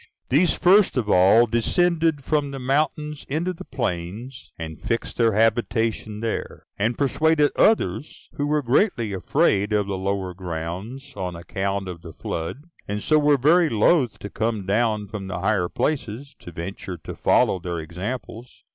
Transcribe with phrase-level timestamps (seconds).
[0.29, 6.21] These first of all descended from the mountains into the plains, and fixed their habitation
[6.21, 12.01] there; and persuaded others who were greatly afraid of the lower grounds on account of
[12.01, 16.51] the flood, and so were very loath to come down from the higher places, to
[16.51, 18.63] venture to follow their examples.